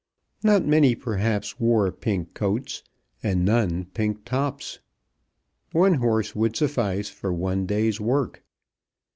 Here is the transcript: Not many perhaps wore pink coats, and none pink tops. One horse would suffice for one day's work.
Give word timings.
Not 0.41 0.65
many 0.65 0.95
perhaps 0.95 1.59
wore 1.59 1.91
pink 1.91 2.33
coats, 2.33 2.81
and 3.21 3.45
none 3.45 3.85
pink 3.93 4.25
tops. 4.25 4.79
One 5.73 5.93
horse 5.93 6.35
would 6.35 6.55
suffice 6.55 7.09
for 7.09 7.31
one 7.31 7.67
day's 7.67 8.01
work. 8.01 8.43